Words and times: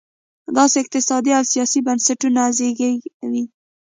داسې 0.57 0.75
اقتصادي 0.83 1.31
او 1.37 1.43
سیاسي 1.53 1.79
بنسټونه 1.87 2.41
زېږوي. 2.57 3.43